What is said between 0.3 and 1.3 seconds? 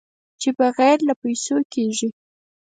چې بغیر له